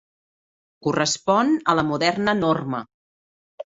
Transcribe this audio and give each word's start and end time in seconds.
Correspon 0.87 1.53
a 1.73 1.77
la 1.81 1.85
moderna 1.93 2.37
Norma. 2.41 2.85